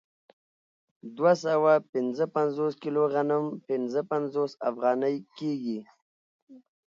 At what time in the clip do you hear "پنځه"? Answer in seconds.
1.93-2.25, 3.67-3.99